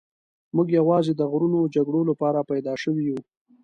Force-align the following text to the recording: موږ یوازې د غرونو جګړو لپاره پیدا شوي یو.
موږ 0.55 0.67
یوازې 0.79 1.13
د 1.15 1.21
غرونو 1.31 1.71
جګړو 1.75 2.01
لپاره 2.09 2.47
پیدا 2.51 2.73
شوي 2.83 3.03
یو. 3.09 3.19